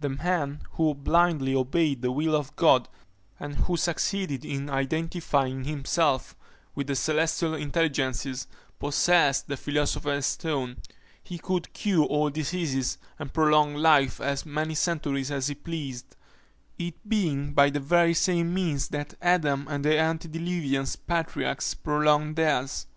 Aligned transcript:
The 0.00 0.08
man 0.08 0.62
who 0.72 0.94
blindly 0.96 1.54
obeyed 1.54 2.02
the 2.02 2.10
will 2.10 2.34
of 2.34 2.56
God, 2.56 2.88
and 3.38 3.54
who 3.54 3.76
succeeded 3.76 4.44
in 4.44 4.68
identifying 4.68 5.62
himself 5.62 6.34
with 6.74 6.88
the 6.88 6.96
celestial 6.96 7.54
intelligences, 7.54 8.48
possessed 8.80 9.46
the 9.46 9.56
philosopher's 9.56 10.26
stone 10.26 10.78
he 11.22 11.38
could 11.38 11.72
cure 11.72 12.04
all 12.06 12.30
diseases, 12.30 12.98
and 13.16 13.32
prolong 13.32 13.76
life 13.76 14.16
to 14.16 14.24
as 14.24 14.44
many 14.44 14.74
centuries 14.74 15.30
as 15.30 15.46
he 15.46 15.54
pleased; 15.54 16.16
it 16.76 17.08
being 17.08 17.52
by 17.54 17.70
the 17.70 17.78
very 17.78 18.12
same 18.14 18.52
means 18.52 18.88
that 18.88 19.14
Adam 19.22 19.68
and 19.70 19.84
the 19.84 19.96
antediluvian 19.96 20.84
patriarchs 21.06 21.74
prolonged 21.74 22.34
theirs. 22.34 22.88